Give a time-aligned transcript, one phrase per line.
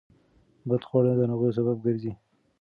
[0.67, 2.11] بدخواړه د ناروغیو سبب ګرځي.